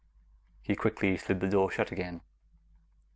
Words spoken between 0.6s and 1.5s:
He quickly slid the